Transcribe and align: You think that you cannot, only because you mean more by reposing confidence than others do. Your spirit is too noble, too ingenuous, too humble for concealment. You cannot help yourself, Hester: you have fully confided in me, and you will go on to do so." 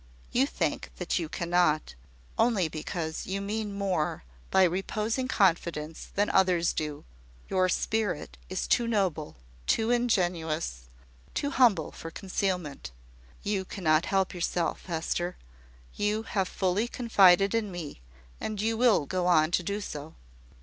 You 0.31 0.47
think 0.47 0.89
that 0.95 1.19
you 1.19 1.29
cannot, 1.29 1.93
only 2.35 2.67
because 2.67 3.27
you 3.27 3.39
mean 3.39 3.71
more 3.71 4.23
by 4.49 4.63
reposing 4.63 5.27
confidence 5.27 6.09
than 6.15 6.27
others 6.31 6.73
do. 6.73 7.05
Your 7.49 7.69
spirit 7.69 8.35
is 8.49 8.65
too 8.65 8.87
noble, 8.87 9.35
too 9.67 9.91
ingenuous, 9.91 10.89
too 11.35 11.51
humble 11.51 11.91
for 11.91 12.09
concealment. 12.09 12.89
You 13.43 13.63
cannot 13.63 14.07
help 14.07 14.33
yourself, 14.33 14.87
Hester: 14.87 15.37
you 15.93 16.23
have 16.23 16.47
fully 16.47 16.87
confided 16.87 17.53
in 17.53 17.71
me, 17.71 18.01
and 18.39 18.59
you 18.59 18.77
will 18.77 19.05
go 19.05 19.27
on 19.27 19.51
to 19.51 19.61
do 19.61 19.79
so." 19.79 20.15